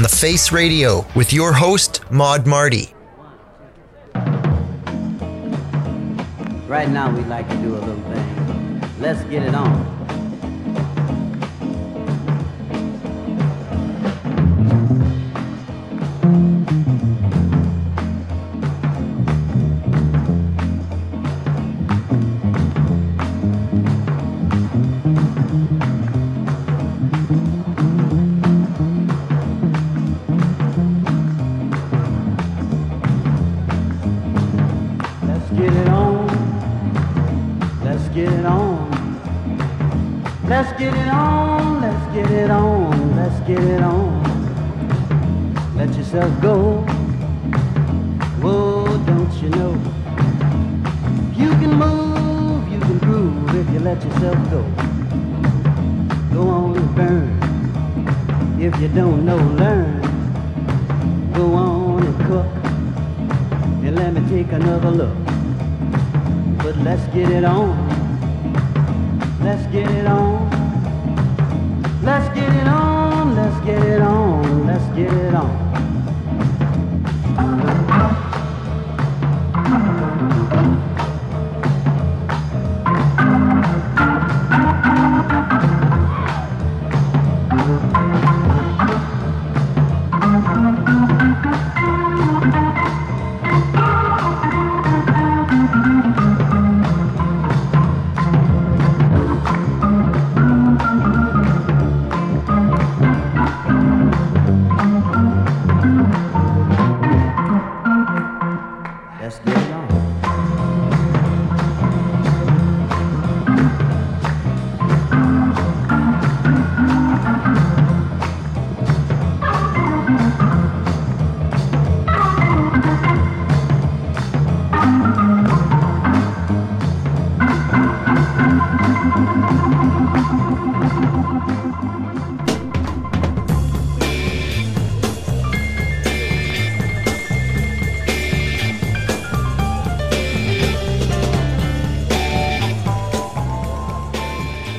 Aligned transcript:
on 0.00 0.02
the 0.02 0.08
Face 0.08 0.50
Radio 0.50 1.04
with 1.14 1.30
your 1.30 1.52
host, 1.52 2.10
Mod 2.10 2.46
Marty. 2.46 2.94
Right 6.66 6.88
now, 6.88 7.14
we'd 7.14 7.26
like 7.26 7.46
to 7.50 7.56
do 7.56 7.74
a 7.74 7.80
little 7.80 8.02
thing. 8.04 8.82
Let's 8.98 9.22
get 9.24 9.42
it 9.42 9.54
on. 9.54 9.99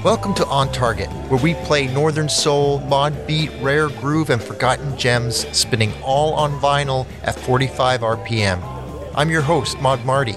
Welcome 0.04 0.34
to 0.34 0.48
On 0.48 0.72
Target, 0.72 1.10
where 1.30 1.40
we 1.40 1.54
play 1.54 1.86
Northern 1.86 2.28
Soul, 2.28 2.80
mod 2.80 3.28
beat, 3.28 3.52
rare 3.62 3.88
groove, 3.88 4.32
and 4.32 4.42
forgotten 4.42 4.98
gems, 4.98 5.48
spinning 5.56 5.94
all 6.02 6.34
on 6.34 6.60
vinyl 6.60 7.06
at 7.22 7.40
45 7.40 8.02
RPM. 8.02 9.12
I'm 9.14 9.30
your 9.30 9.44
host, 9.44 9.80
Mod 9.80 10.04
Marty, 10.04 10.34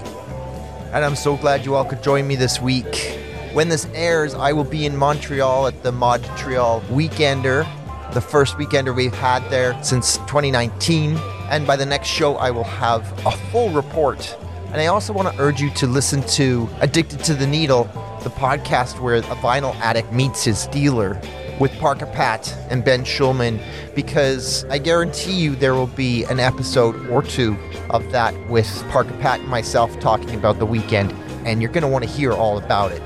and 0.93 1.03
I'm 1.03 1.15
so 1.15 1.35
glad 1.35 1.65
you 1.65 1.73
all 1.73 1.83
could 1.83 2.03
join 2.03 2.27
me 2.27 2.35
this 2.35 2.61
week. 2.61 3.17
When 3.53 3.67
this 3.67 3.87
airs, 3.95 4.35
I 4.35 4.53
will 4.53 4.65
be 4.65 4.85
in 4.85 4.95
Montreal 4.95 5.65
at 5.65 5.81
the 5.81 5.91
MODtreal 5.91 6.81
Weekender, 6.89 7.65
the 8.13 8.21
first 8.21 8.57
weekender 8.57 8.95
we've 8.95 9.15
had 9.15 9.49
there 9.49 9.81
since 9.83 10.17
2019. 10.27 11.17
And 11.49 11.65
by 11.65 11.75
the 11.75 11.87
next 11.87 12.09
show, 12.09 12.35
I 12.35 12.51
will 12.51 12.65
have 12.65 13.01
a 13.25 13.31
full 13.31 13.71
report. 13.71 14.37
And 14.67 14.79
I 14.79 14.87
also 14.87 15.11
want 15.11 15.27
to 15.33 15.41
urge 15.41 15.59
you 15.59 15.71
to 15.71 15.87
listen 15.87 16.21
to 16.33 16.69
Addicted 16.81 17.23
to 17.23 17.33
the 17.33 17.47
Needle, 17.47 17.89
the 18.25 18.31
podcast 18.31 18.99
where 18.99 19.15
a 19.15 19.21
vinyl 19.21 19.73
addict 19.75 20.11
meets 20.11 20.43
his 20.43 20.67
dealer 20.67 21.21
with 21.59 21.71
Parker 21.79 22.07
Pat 22.07 22.53
and 22.69 22.83
Ben 22.83 23.05
Schulman, 23.05 23.61
because 23.93 24.65
I 24.65 24.79
guarantee 24.79 25.39
you 25.39 25.55
there 25.55 25.75
will 25.75 25.87
be 25.87 26.23
an 26.25 26.39
episode 26.39 27.07
or 27.07 27.21
two 27.21 27.55
of 27.91 28.11
that 28.11 28.33
with 28.49 28.67
Parker 28.89 29.15
Pat 29.19 29.39
and 29.39 29.47
myself 29.47 29.97
talking 29.99 30.35
about 30.35 30.59
the 30.59 30.65
weekend, 30.65 31.13
and 31.45 31.61
you're 31.61 31.71
going 31.71 31.83
to 31.83 31.87
want 31.87 32.03
to 32.03 32.09
hear 32.09 32.33
all 32.33 32.57
about 32.57 32.91
it. 32.91 33.03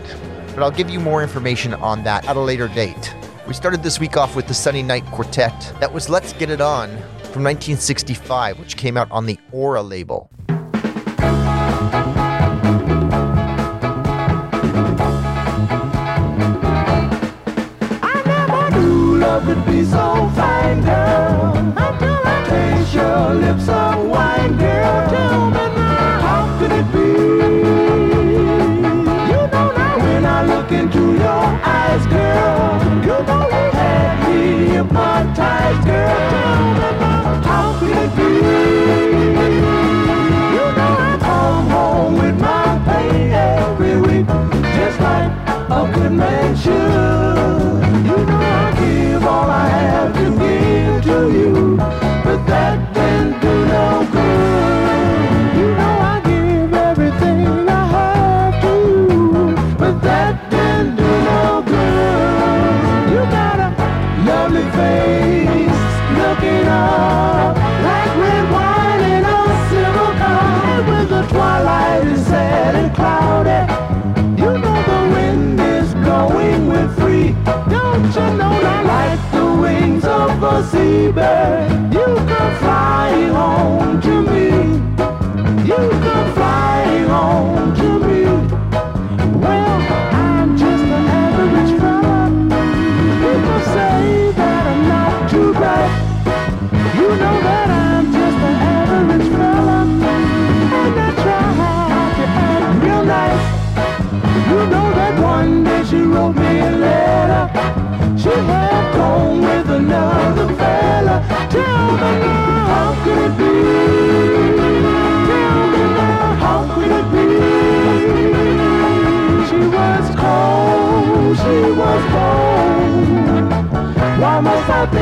But 0.56 0.63
I'll 0.63 0.71
give 0.71 0.89
you 0.89 1.00
more 1.00 1.22
information 1.22 1.74
on 1.75 2.04
that 2.06 2.25
at 2.25 2.38
a 2.38 2.39
later 2.39 2.69
date. 2.69 3.13
We 3.45 3.54
started 3.54 3.83
this 3.83 4.00
week 4.00 4.15
off 4.15 4.36
with 4.36 4.48
the 4.48 4.54
Sunny 4.54 4.81
Night 4.81 5.06
Quartet. 5.07 5.74
That 5.80 5.94
was 5.94 6.10
Let's 6.10 6.33
Get 6.33 6.50
It 6.50 6.62
On 6.62 6.89
from 7.31 7.44
1965, 7.44 8.57
which 8.57 8.77
came 8.77 8.95
out 8.95 9.12
on 9.12 9.25
the 9.25 9.38
Aura 9.51 9.83
label. 9.83 10.31
so 19.85 20.29
fine, 20.35 20.81
girl. 20.81 21.53
Taste 22.45 22.93
your 22.93 23.33
lips 23.35 23.67
of 23.69 24.05
wine, 24.07 24.57
girl. 24.57 25.09
Tell 25.09 25.49
me 25.51 25.65
now, 25.75 26.19
how 26.25 26.59
could 26.59 26.71
it 26.71 26.91
be? 26.91 27.09
You 29.31 29.41
know 29.53 29.67
now 29.77 29.97
when 29.99 30.25
I 30.25 30.45
look 30.45 30.71
into 30.71 31.13
your 31.13 31.45
eyes, 31.77 32.05
girl. 32.07 32.81
You 33.07 33.17
know 33.27 33.43
you 33.55 33.71
had 33.77 34.15
me 34.27 34.39
hypnotized, 34.73 35.85
girl. 35.85 36.19
Tell 36.33 36.63
me 36.79 36.89
now, 36.99 37.41
how 37.49 37.79
could 37.79 37.97
it 38.05 38.11
be? 38.17 38.31
You 40.55 40.65
know 40.77 40.93
I 41.09 41.17
come 41.21 41.69
home 41.69 42.13
with 42.17 42.37
my 42.39 42.65
pain 42.87 43.31
every 43.31 43.95
week, 44.01 44.27
just 44.75 44.99
like 44.99 45.31
a 45.69 45.91
good 45.93 46.11
man 46.11 46.55
should. 46.55 47.19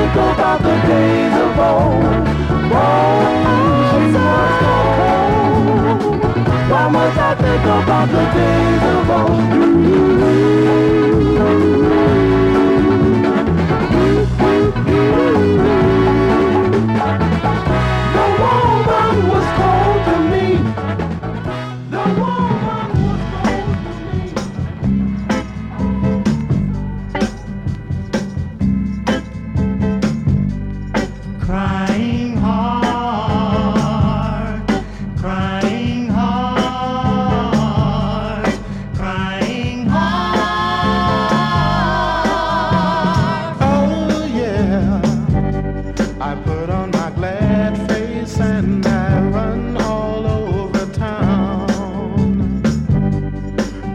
think 0.08 0.36
about 0.36 0.62
the 0.62 0.76
days 0.88 1.34
of 1.34 1.60
old. 1.60 2.04
Oh, 2.74 3.22
she 3.90 3.98
was 3.98 4.14
so 4.14 4.28
cold. 4.62 6.02
Why 6.72 6.84
must 6.90 7.18
I 7.18 7.36
think 7.36 7.64
about 7.64 8.08
the 8.10 8.24
days 8.38 8.84
of 8.96 9.10
old? 12.22 12.27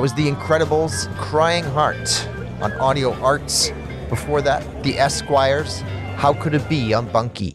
That 0.00 0.04
was 0.04 0.14
The 0.14 0.30
Incredibles' 0.30 1.14
Crying 1.18 1.62
Heart 1.62 2.26
on 2.62 2.72
Audio 2.80 3.12
Arts. 3.20 3.70
Before 4.08 4.40
that, 4.40 4.82
The 4.82 4.98
Esquires, 4.98 5.82
How 6.16 6.32
Could 6.32 6.54
It 6.54 6.66
Be 6.70 6.94
on 6.94 7.06
Bunky. 7.12 7.54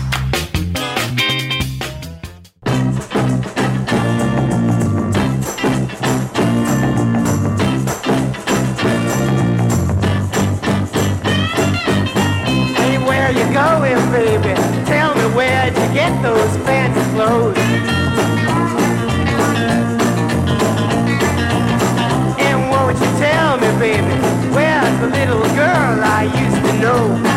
the 25.01 25.07
little 25.07 25.41
girl 25.55 26.03
I 26.03 26.23
used 26.25 26.63
to 26.63 26.79
know. 26.79 27.30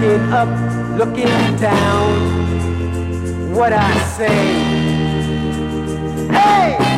looking 0.00 0.32
up, 0.32 0.48
looking 0.96 1.56
down. 1.56 3.52
What 3.52 3.72
I 3.72 3.98
say. 4.16 4.28
Hey! 6.30 6.97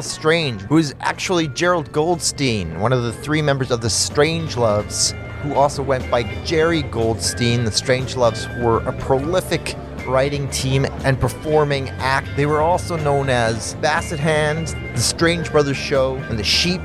Strange, 0.00 0.62
who 0.62 0.78
is 0.78 0.94
actually 1.00 1.48
Gerald 1.48 1.92
Goldstein, 1.92 2.80
one 2.80 2.92
of 2.92 3.02
the 3.02 3.12
three 3.12 3.42
members 3.42 3.70
of 3.70 3.80
the 3.80 3.90
Strangeloves, 3.90 5.12
who 5.42 5.54
also 5.54 5.82
went 5.82 6.10
by 6.10 6.22
Jerry 6.44 6.82
Goldstein. 6.82 7.64
The 7.64 7.70
Strangeloves 7.70 8.48
were 8.58 8.78
a 8.88 8.92
prolific 8.92 9.76
writing 10.06 10.48
team 10.50 10.86
and 11.04 11.20
performing 11.20 11.88
act. 11.98 12.28
They 12.36 12.46
were 12.46 12.60
also 12.60 12.96
known 12.96 13.28
as 13.28 13.74
Basset 13.76 14.18
Hands, 14.18 14.74
The 14.74 15.00
Strange 15.00 15.50
Brothers 15.50 15.76
Show, 15.76 16.16
and 16.28 16.38
The 16.38 16.44
Sheep. 16.44 16.80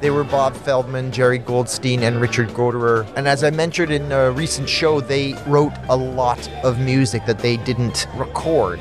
They 0.00 0.10
were 0.10 0.24
Bob 0.24 0.54
Feldman, 0.54 1.10
Jerry 1.10 1.38
Goldstein, 1.38 2.02
and 2.02 2.20
Richard 2.20 2.48
Gottehrer. 2.48 3.06
And 3.16 3.26
as 3.26 3.42
I 3.42 3.50
mentioned 3.50 3.92
in 3.92 4.12
a 4.12 4.30
recent 4.30 4.68
show, 4.68 5.00
they 5.00 5.34
wrote 5.46 5.72
a 5.88 5.96
lot 5.96 6.48
of 6.62 6.78
music 6.78 7.24
that 7.26 7.38
they 7.38 7.56
didn't 7.56 8.06
record 8.14 8.78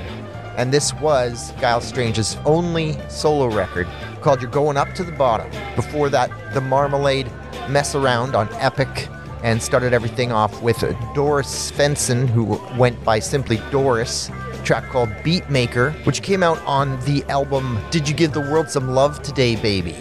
and 0.57 0.73
this 0.73 0.93
was 0.95 1.53
Giles 1.59 1.85
Strange's 1.85 2.37
only 2.45 2.97
solo 3.09 3.47
record 3.47 3.87
called 4.21 4.41
You're 4.41 4.51
Going 4.51 4.77
Up 4.77 4.93
to 4.95 5.03
the 5.03 5.11
Bottom. 5.11 5.49
Before 5.75 6.09
that, 6.09 6.29
The 6.53 6.61
Marmalade 6.61 7.31
Mess 7.69 7.95
Around 7.95 8.35
on 8.35 8.47
Epic 8.53 9.07
and 9.43 9.61
started 9.61 9.93
everything 9.93 10.31
off 10.31 10.61
with 10.63 10.79
Doris 11.13 11.71
Svensson, 11.71 12.27
who 12.27 12.59
went 12.77 13.03
by 13.03 13.19
simply 13.19 13.61
Doris. 13.69 14.31
Track 14.63 14.89
called 14.89 15.09
Beatmaker, 15.23 15.93
which 16.05 16.23
came 16.23 16.41
out 16.41 16.59
on 16.65 16.99
the 17.01 17.23
album 17.25 17.79
Did 17.91 18.09
You 18.09 18.15
Give 18.15 18.33
the 18.33 18.41
World 18.41 18.69
Some 18.69 18.89
Love 18.89 19.21
Today, 19.21 19.55
Baby? 19.55 19.95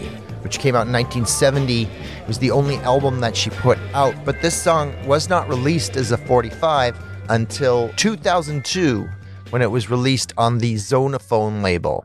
which 0.45 0.59
came 0.59 0.75
out 0.75 0.87
in 0.87 0.93
1970. 0.93 1.85
It 1.85 1.89
was 2.29 2.39
the 2.39 2.51
only 2.51 2.77
album 2.79 3.21
that 3.21 3.35
she 3.35 3.49
put 3.49 3.79
out, 3.95 4.15
but 4.27 4.43
this 4.43 4.55
song 4.55 4.95
was 5.07 5.31
not 5.31 5.49
released 5.49 5.97
as 5.97 6.13
a 6.13 6.19
45 6.19 6.97
until 7.31 7.89
2002 7.97 9.09
when 9.55 9.63
it 9.63 9.71
was 9.71 9.89
released 9.89 10.33
on 10.37 10.59
the 10.59 10.75
Zonophone 10.75 11.63
label. 11.63 12.05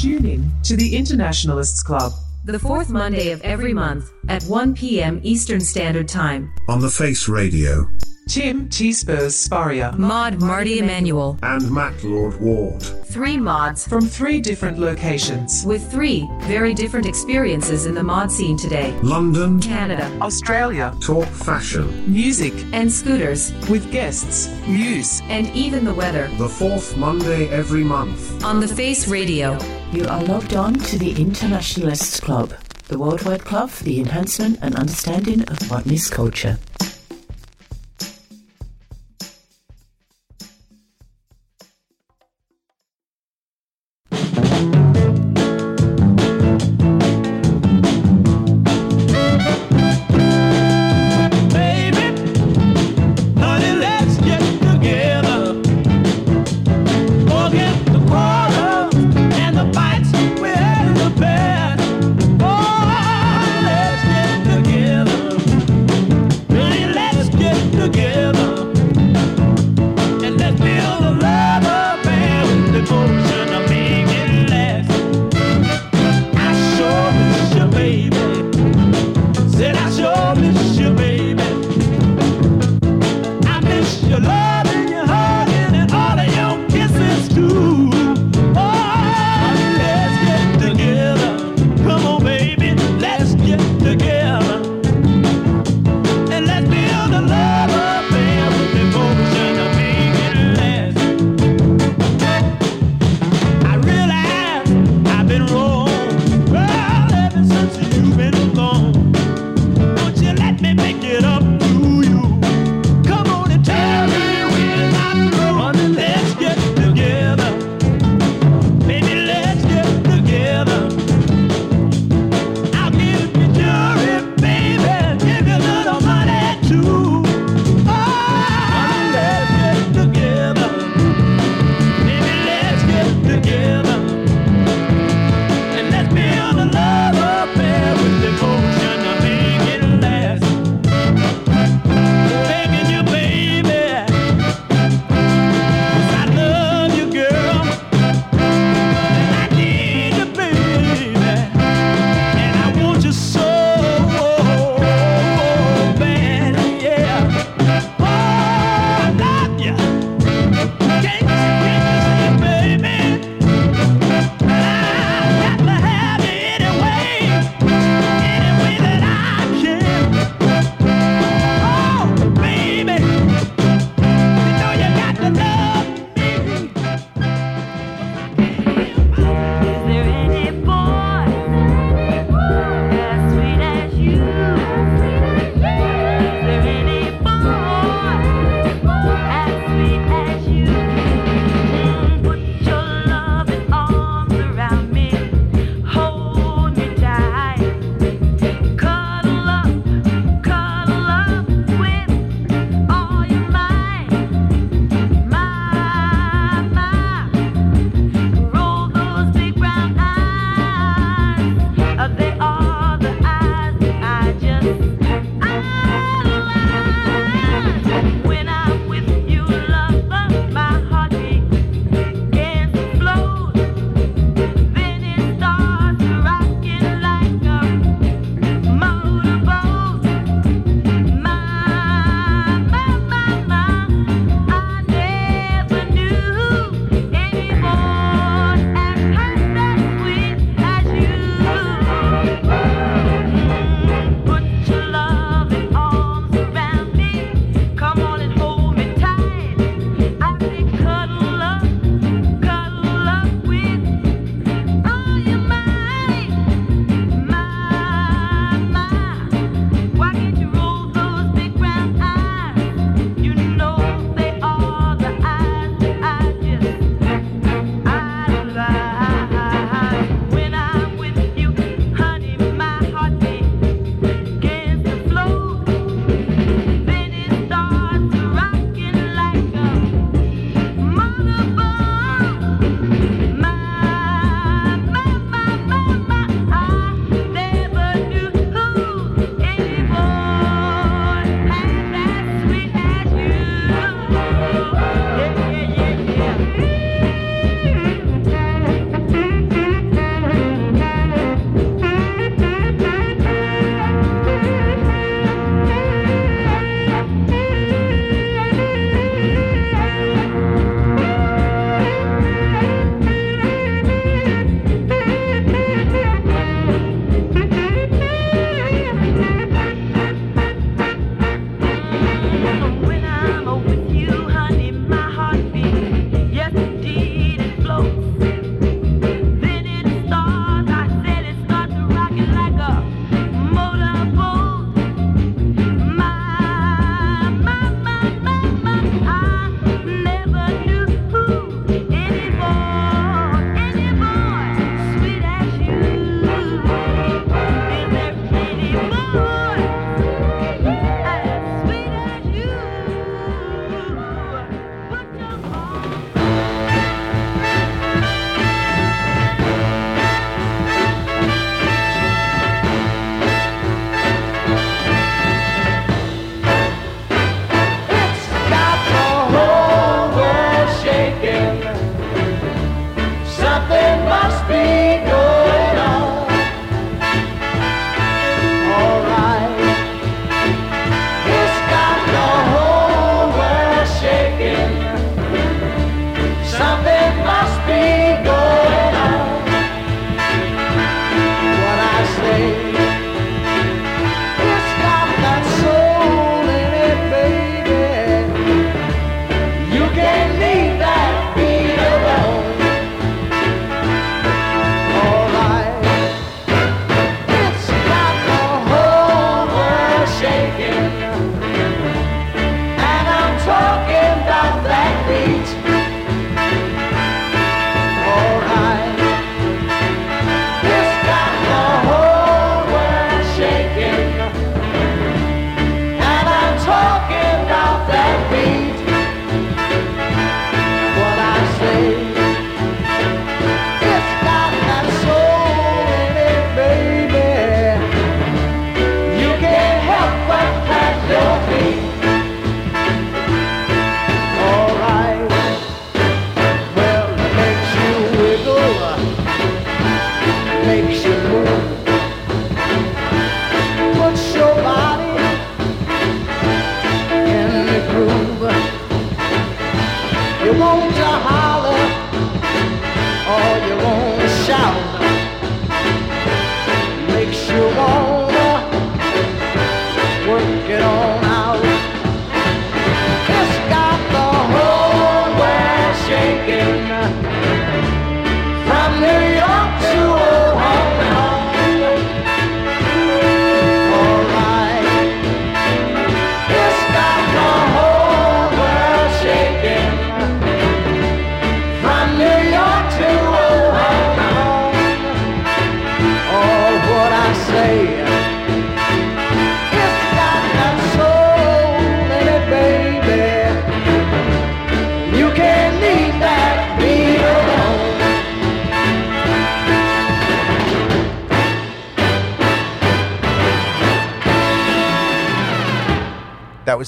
Tune 0.00 0.24
in 0.24 0.50
to 0.62 0.76
the 0.76 0.96
Internationalists 0.96 1.82
Club. 1.82 2.10
The 2.46 2.58
fourth 2.58 2.88
Monday 2.88 3.32
of 3.32 3.42
every 3.42 3.74
month 3.74 4.10
at 4.28 4.42
1 4.44 4.74
p.m. 4.74 5.20
Eastern 5.22 5.60
Standard 5.60 6.08
Time. 6.08 6.52
On 6.68 6.80
the 6.80 6.90
Face 6.90 7.28
Radio. 7.28 7.88
Tim 8.26 8.70
T. 8.70 8.92
Spurs 8.92 9.34
Sparia. 9.36 9.96
Mod 9.98 10.40
Marty 10.40 10.78
Emanuel. 10.78 11.38
And 11.42 11.70
Matt 11.70 12.02
Lord 12.02 12.40
Ward. 12.40 12.82
Three 12.82 13.36
mods 13.36 13.86
from 13.86 14.06
three 14.06 14.40
different 14.40 14.78
locations. 14.78 15.64
With 15.66 15.90
three 15.90 16.26
very 16.40 16.72
different 16.72 17.06
experiences 17.06 17.84
in 17.84 17.94
the 17.94 18.02
mod 18.02 18.32
scene 18.32 18.56
today 18.56 18.92
London, 19.02 19.60
Canada, 19.60 20.10
Australia. 20.22 20.94
Talk 21.02 21.28
fashion, 21.28 22.10
music, 22.10 22.54
and 22.72 22.90
scooters. 22.90 23.52
With 23.68 23.92
guests, 23.92 24.48
news, 24.66 25.20
and 25.24 25.46
even 25.54 25.84
the 25.84 25.94
weather. 25.94 26.28
The 26.38 26.48
fourth 26.48 26.96
Monday 26.96 27.48
every 27.50 27.84
month. 27.84 28.42
On 28.42 28.58
the 28.58 28.68
Face 28.68 29.06
Radio. 29.06 29.58
You 29.92 30.06
are 30.06 30.24
logged 30.24 30.54
on 30.54 30.74
to 30.74 30.98
the 30.98 31.12
Internationalists 31.20 32.18
Club, 32.18 32.52
the 32.88 32.98
worldwide 32.98 33.44
club 33.44 33.70
for 33.70 33.84
the 33.84 33.98
enhancement 34.00 34.58
and 34.60 34.74
understanding 34.76 35.42
of 35.48 35.70
modernist 35.70 36.12
culture. 36.12 36.58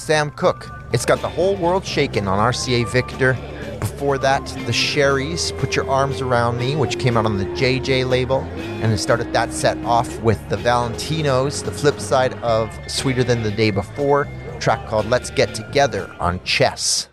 Sam 0.07 0.31
Cooke. 0.31 0.71
It's 0.93 1.05
got 1.05 1.21
the 1.21 1.29
whole 1.29 1.57
world 1.57 1.85
shaken 1.85 2.29
on 2.29 2.39
RCA 2.39 2.89
Victor. 2.93 3.37
Before 3.81 4.19
that, 4.19 4.47
the 4.65 4.73
Sherry's 4.73 5.51
Put 5.51 5.75
Your 5.75 5.91
Arms 5.91 6.21
Around 6.21 6.59
Me, 6.59 6.77
which 6.77 7.01
came 7.01 7.17
out 7.17 7.27
on 7.27 7.39
the 7.39 7.45
JJ 7.47 8.09
label. 8.09 8.43
And 8.55 8.85
then 8.85 8.99
started 8.99 9.33
that 9.33 9.53
set 9.53 9.77
off 9.79 10.21
with 10.21 10.49
the 10.49 10.59
Valentinos, 10.59 11.65
the 11.65 11.73
flip 11.73 11.99
side 11.99 12.35
of 12.35 12.71
Sweeter 12.87 13.25
Than 13.25 13.43
the 13.43 13.51
Day 13.51 13.73
Before, 13.73 14.29
track 14.61 14.87
called 14.87 15.07
Let's 15.07 15.31
Get 15.31 15.57
Together 15.57 16.09
on 16.21 16.41
Chess. 16.45 17.09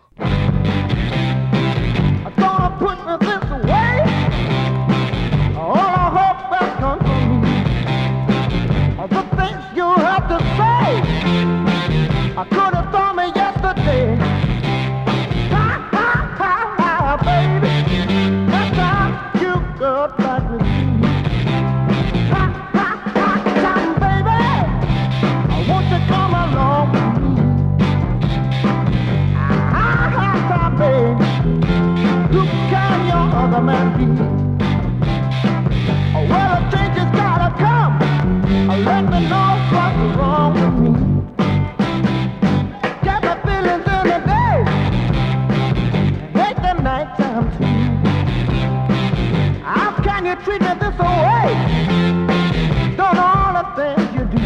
I 12.36 12.46
could 12.46 12.73
like 46.94 47.18
them 47.18 47.44
too. 47.58 47.66
How 49.64 49.92
can 50.04 50.26
you 50.28 50.36
treat 50.46 50.62
me 50.62 50.74
this 50.84 50.98
way? 51.00 51.46
Done 52.96 53.18
all 53.18 53.52
the 53.60 53.66
things 53.80 54.08
you 54.16 54.24
do. 54.34 54.42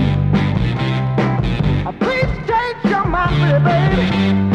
Please 2.03 2.31
change 2.49 2.81
your 2.85 3.05
mind, 3.05 3.63
baby. 3.65 4.46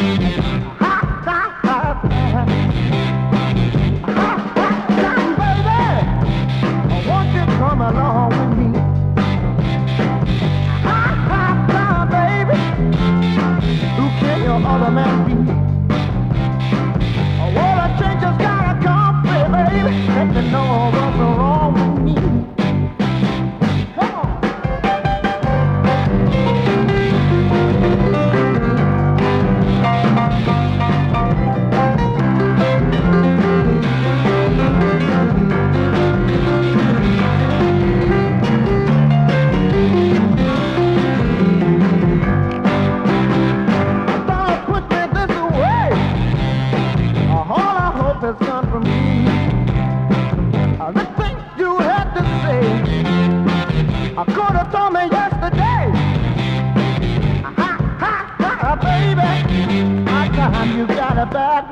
back 61.32 61.71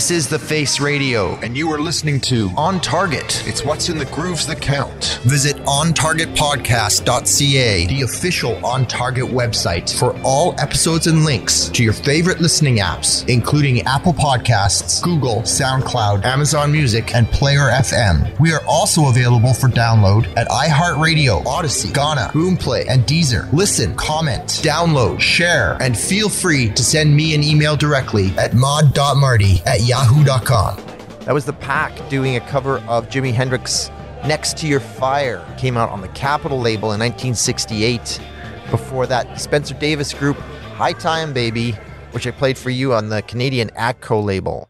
This 0.00 0.10
is 0.10 0.28
The 0.28 0.38
Face 0.38 0.80
Radio. 0.80 1.36
And 1.40 1.54
you 1.54 1.70
are 1.70 1.78
listening 1.78 2.20
to 2.20 2.48
On 2.56 2.80
Target. 2.80 3.46
It's 3.46 3.62
what's 3.62 3.90
in 3.90 3.98
the 3.98 4.06
grooves 4.06 4.46
that 4.46 4.62
count. 4.62 5.20
Visit 5.24 5.56
OnTargetPodcast.ca, 5.64 7.86
the 7.86 8.00
official 8.00 8.64
On 8.64 8.86
Target 8.86 9.26
website, 9.26 9.94
for 9.94 10.18
all 10.24 10.58
episodes 10.58 11.06
and 11.06 11.26
links 11.26 11.68
to 11.68 11.84
your 11.84 11.92
favorite 11.92 12.40
listening 12.40 12.78
apps, 12.78 13.28
including 13.28 13.82
Apple 13.82 14.14
Podcasts, 14.14 15.02
Google, 15.02 15.42
SoundCloud, 15.42 16.24
Amazon 16.24 16.72
Music, 16.72 17.14
and 17.14 17.30
Player 17.30 17.68
FM. 17.68 18.40
We 18.40 18.54
are 18.54 18.64
also 18.66 19.10
available 19.10 19.52
for 19.52 19.68
download 19.68 20.34
at 20.34 20.48
iHeartRadio, 20.48 21.44
Audacy, 21.44 21.92
Gaana, 21.92 22.30
Boomplay, 22.30 22.86
and 22.88 23.04
Deezer. 23.04 23.52
Listen, 23.52 23.94
comment, 23.96 24.60
download, 24.62 25.20
share, 25.20 25.76
and 25.82 25.94
feel 25.94 26.30
free 26.30 26.70
to 26.70 26.82
send 26.82 27.14
me 27.14 27.34
an 27.34 27.44
email 27.44 27.76
directly 27.76 28.30
at 28.38 28.54
mod.marty 28.54 29.60
at 29.66 29.89
yahoo.com. 29.90 30.76
That 31.24 31.34
was 31.34 31.44
the 31.46 31.52
Pack 31.52 32.08
doing 32.08 32.36
a 32.36 32.40
cover 32.40 32.78
of 32.86 33.08
Jimi 33.08 33.32
Hendrix's 33.32 33.90
Next 34.24 34.56
to 34.58 34.68
Your 34.68 34.78
Fire. 34.78 35.44
Came 35.58 35.76
out 35.76 35.88
on 35.88 36.00
the 36.00 36.08
Capitol 36.08 36.60
label 36.60 36.92
in 36.92 37.00
1968. 37.00 38.20
Before 38.70 39.06
that, 39.08 39.40
Spencer 39.40 39.74
Davis 39.74 40.14
Group, 40.14 40.36
High 40.76 40.92
Time 40.92 41.32
Baby, 41.32 41.72
which 42.12 42.24
I 42.24 42.30
played 42.30 42.56
for 42.56 42.70
you 42.70 42.94
on 42.94 43.08
the 43.08 43.22
Canadian 43.22 43.70
ATCO 43.70 44.24
label. 44.24 44.69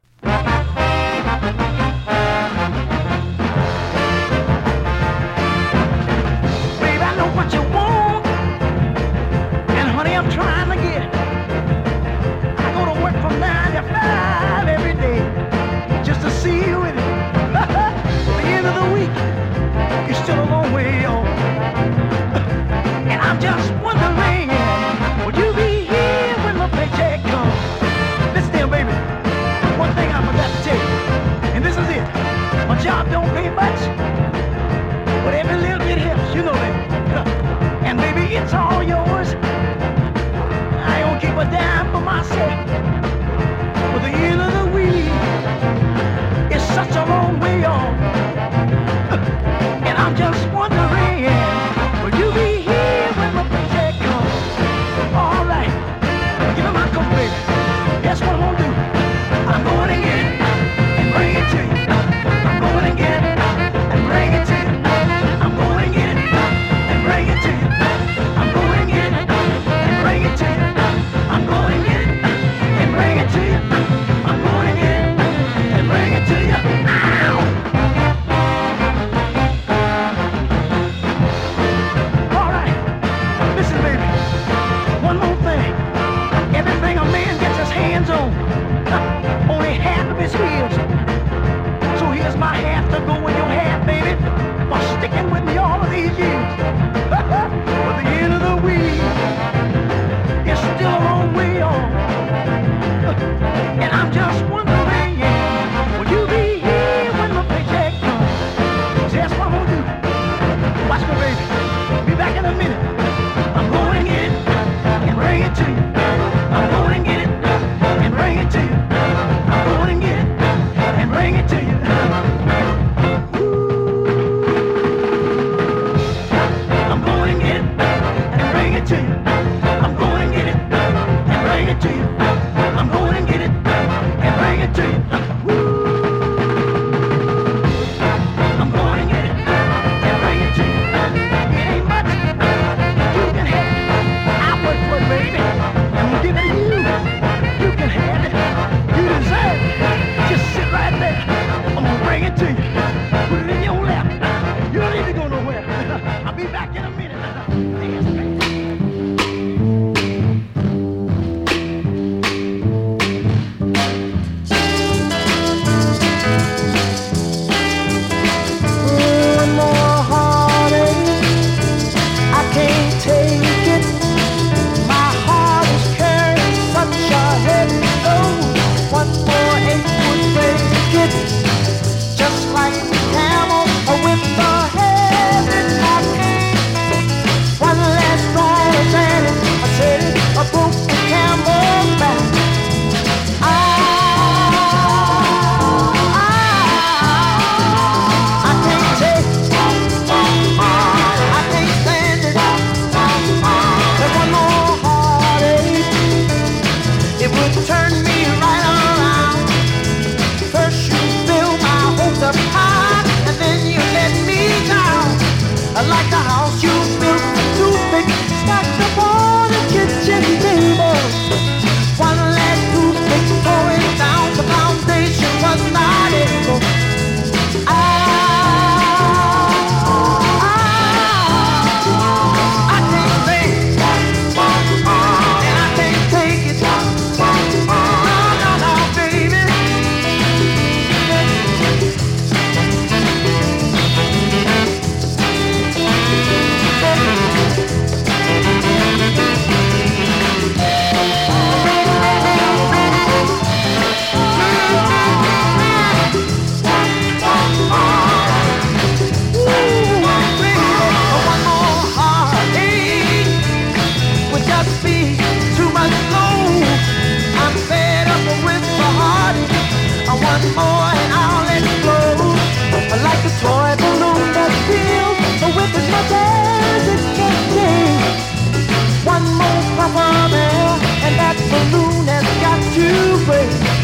to 282.80 283.24
break. 283.26 283.79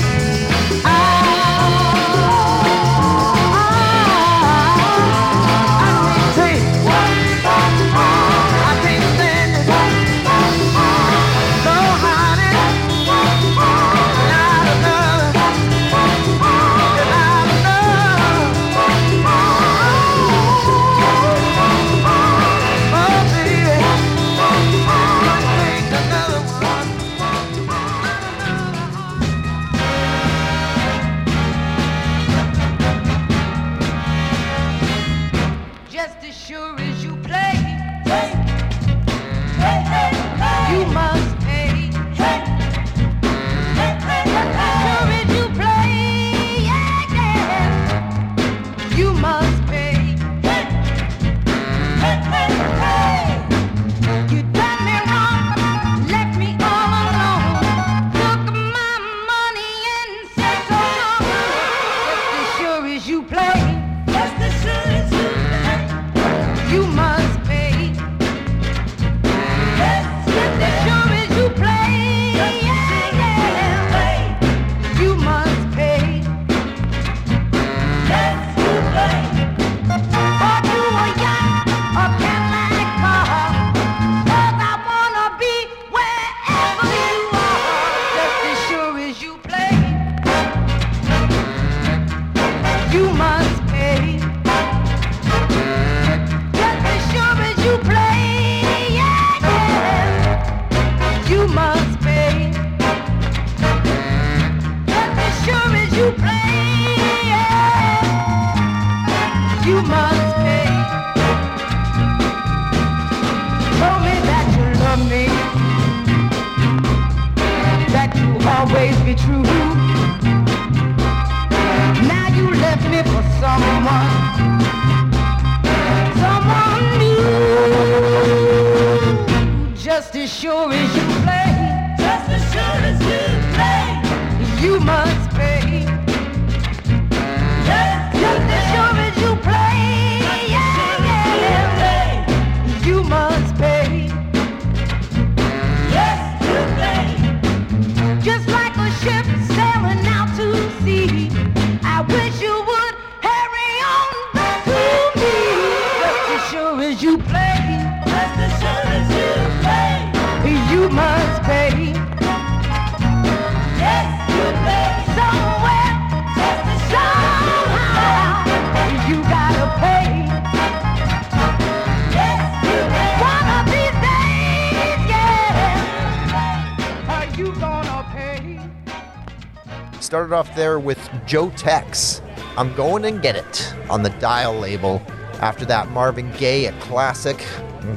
Joe 181.27 181.51
Tex. 181.51 182.23
I'm 182.57 182.73
going 182.75 183.05
and 183.05 183.21
get 183.21 183.37
it 183.37 183.75
on 183.91 184.03
the 184.03 184.11
dial 184.11 184.55
label. 184.55 185.03
After 185.41 185.65
that, 185.67 185.91
Marvin 185.91 186.31
Gaye, 186.33 186.67
a 186.67 186.73
classic, 186.81 187.41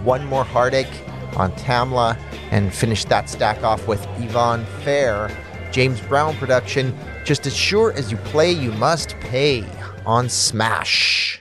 One 0.03 0.25
More 0.25 0.43
Heartache 0.43 1.05
on 1.38 1.51
Tamla, 1.53 2.19
and 2.51 2.73
finish 2.73 3.05
that 3.05 3.30
stack 3.30 3.63
off 3.63 3.88
with 3.88 4.05
Yvonne 4.17 4.65
Fair, 4.84 5.30
James 5.71 6.01
Brown 6.01 6.36
production, 6.38 6.97
Just 7.23 7.45
As 7.45 7.55
Sure 7.55 7.93
As 7.93 8.11
You 8.11 8.17
Play, 8.17 8.51
You 8.51 8.71
Must 8.73 9.15
Pay 9.19 9.63
on 10.05 10.27
Smash. 10.27 11.38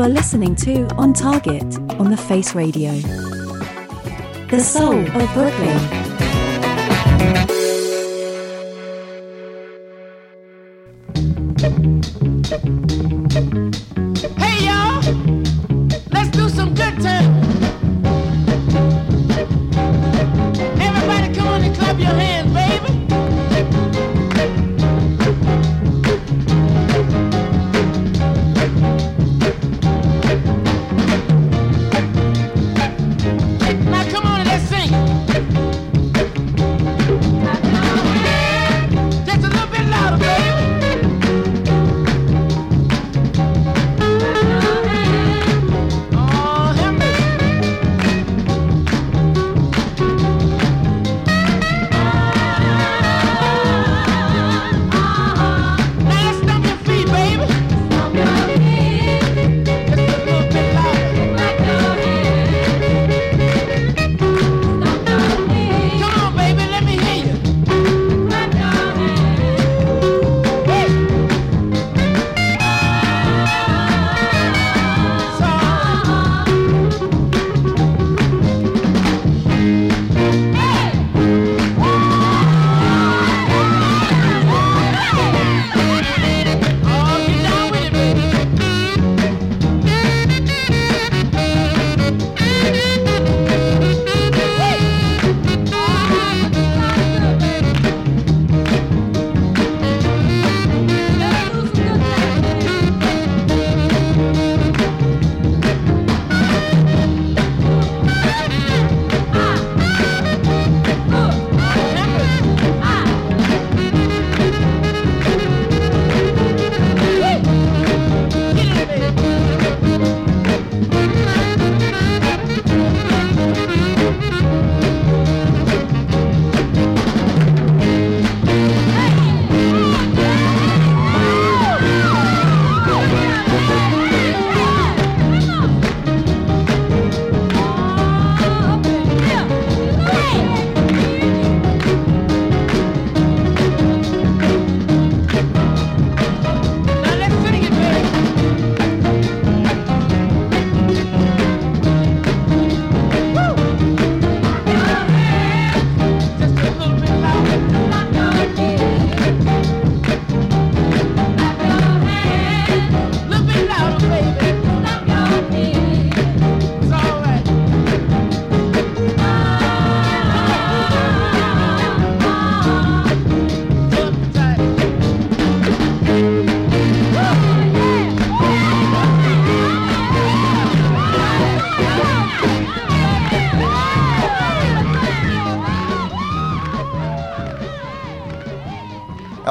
You 0.00 0.06
are 0.06 0.08
listening 0.08 0.56
to 0.56 0.86
On 0.96 1.12
Target 1.12 1.76
on 2.00 2.10
the 2.10 2.16
Face 2.16 2.54
Radio. 2.54 2.90
The 4.48 4.58
soul 4.58 4.98
of 4.98 5.32
Brooklyn. 5.34 7.49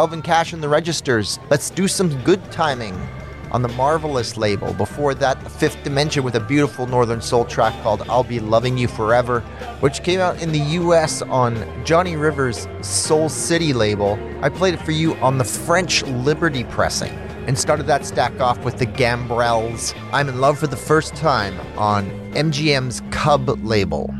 Alvin 0.09 0.23
Cash 0.23 0.53
and 0.53 0.63
the 0.63 0.67
Registers. 0.67 1.37
Let's 1.51 1.69
do 1.69 1.87
some 1.87 2.19
good 2.23 2.43
timing 2.51 2.99
on 3.51 3.61
the 3.61 3.67
Mar-V-Lus 3.67 4.37
label. 4.37 4.73
Before 4.73 5.13
that, 5.13 5.39
The 5.43 5.51
Fifth 5.51 5.83
Dimension 5.83 6.23
with 6.23 6.33
a 6.33 6.39
beautiful 6.39 6.87
Northern 6.87 7.21
Soul 7.21 7.45
track 7.45 7.79
called 7.83 8.01
I'll 8.09 8.23
Be 8.23 8.39
Loving 8.39 8.75
You 8.75 8.87
Forever, 8.87 9.41
which 9.81 10.01
came 10.01 10.19
out 10.19 10.41
in 10.41 10.51
the 10.51 10.61
US 10.81 11.21
on 11.21 11.63
Johnny 11.85 12.15
Rivers' 12.15 12.67
Soul 12.81 13.29
City 13.29 13.71
label. 13.71 14.17
I 14.41 14.49
played 14.49 14.73
it 14.73 14.81
for 14.81 14.93
you 14.93 15.13
on 15.17 15.37
the 15.37 15.43
French 15.43 16.01
Liberty 16.01 16.63
pressing 16.63 17.13
and 17.45 17.55
started 17.55 17.85
that 17.85 18.03
stack 18.03 18.41
off 18.41 18.65
with 18.65 18.79
the 18.79 18.87
Gambrels. 18.87 19.95
I'm 20.11 20.27
in 20.27 20.41
love 20.41 20.57
for 20.57 20.65
the 20.65 20.75
first 20.75 21.15
time 21.15 21.59
on 21.77 22.09
MGM's 22.33 23.03
Cub 23.11 23.47
label. 23.63 24.11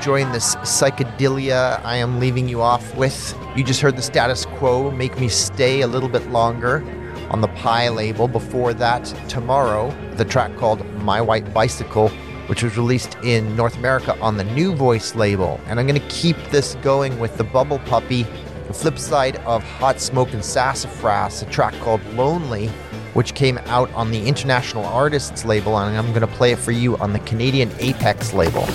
Enjoying 0.00 0.32
this 0.32 0.56
psychedelia 0.56 1.78
I 1.84 1.96
am 1.96 2.20
leaving 2.20 2.48
you 2.48 2.62
off 2.62 2.96
with. 2.96 3.36
You 3.54 3.62
just 3.62 3.82
heard 3.82 3.96
the 3.96 4.02
status 4.02 4.46
quo 4.46 4.90
make 4.90 5.20
me 5.20 5.28
stay 5.28 5.82
a 5.82 5.86
little 5.86 6.08
bit 6.08 6.26
longer 6.30 6.82
on 7.28 7.42
the 7.42 7.48
Pye 7.48 7.90
label. 7.90 8.26
Before 8.26 8.72
that, 8.72 9.04
tomorrow, 9.28 9.94
the 10.14 10.24
track 10.24 10.56
called 10.56 10.86
My 11.02 11.20
White 11.20 11.52
Bicycle, 11.52 12.08
which 12.46 12.62
was 12.62 12.78
released 12.78 13.14
in 13.22 13.54
North 13.54 13.76
America 13.76 14.18
on 14.22 14.38
the 14.38 14.44
New 14.44 14.74
Voice 14.74 15.14
label. 15.14 15.60
And 15.66 15.78
I'm 15.78 15.86
going 15.86 16.00
to 16.00 16.08
keep 16.08 16.38
this 16.44 16.76
going 16.76 17.20
with 17.20 17.36
the 17.36 17.44
Bubble 17.44 17.80
Puppy, 17.80 18.22
the 18.68 18.72
flip 18.72 18.98
side 18.98 19.36
of 19.44 19.62
Hot 19.62 20.00
Smoke 20.00 20.32
and 20.32 20.42
Sassafras, 20.42 21.42
a 21.42 21.44
track 21.50 21.74
called 21.80 22.02
Lonely, 22.14 22.68
which 23.12 23.34
came 23.34 23.58
out 23.66 23.92
on 23.92 24.10
the 24.10 24.26
International 24.26 24.86
Artists 24.86 25.44
label, 25.44 25.76
and 25.76 25.94
I'm 25.94 26.08
going 26.14 26.22
to 26.22 26.36
play 26.38 26.52
it 26.52 26.58
for 26.58 26.72
you 26.72 26.96
on 26.96 27.12
the 27.12 27.18
Canadian 27.18 27.70
Apex 27.80 28.32
label. 28.32 28.66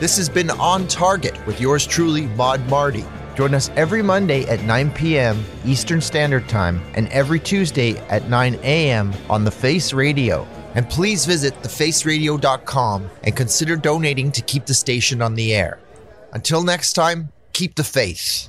This 0.00 0.16
has 0.16 0.30
been 0.30 0.48
On 0.52 0.88
Target 0.88 1.46
with 1.46 1.60
yours 1.60 1.86
truly, 1.86 2.26
Mod 2.28 2.66
Marty. 2.70 3.04
Join 3.36 3.54
us 3.54 3.68
every 3.76 4.00
Monday 4.00 4.46
at 4.46 4.62
9 4.64 4.90
p.m. 4.92 5.44
Eastern 5.66 6.00
Standard 6.00 6.48
Time 6.48 6.80
and 6.94 7.06
every 7.08 7.38
Tuesday 7.38 7.98
at 8.08 8.26
9 8.30 8.54
a.m. 8.62 9.12
on 9.28 9.44
The 9.44 9.50
Face 9.50 9.92
Radio. 9.92 10.48
And 10.74 10.88
please 10.88 11.26
visit 11.26 11.52
thefaceradio.com 11.62 13.10
and 13.24 13.36
consider 13.36 13.76
donating 13.76 14.32
to 14.32 14.40
keep 14.40 14.64
the 14.64 14.72
station 14.72 15.20
on 15.20 15.34
the 15.34 15.54
air. 15.54 15.78
Until 16.32 16.64
next 16.64 16.94
time, 16.94 17.30
keep 17.52 17.74
the 17.74 17.84
faith. 17.84 18.48